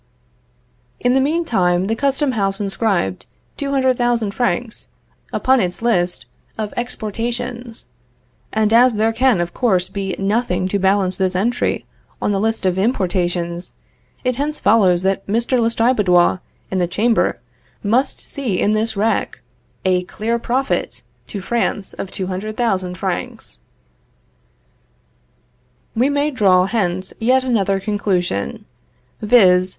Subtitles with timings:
[0.99, 4.87] _"In the meantime the custom house inscribed 200,000 francs
[5.31, 6.25] upon its list
[6.57, 7.89] of exportations,
[8.51, 11.85] and as there can of course be nothing to balance this entry
[12.19, 13.73] on the list of importations,
[14.23, 15.59] it hence follows that Mr.
[15.61, 16.39] Lestiboudois
[16.71, 17.39] and the Chamber
[17.83, 19.41] must see in this wreck
[19.85, 23.59] a clear profit to France of 200,000 francs.
[25.95, 28.65] We may draw hence yet another conclusion,
[29.21, 29.69] viz.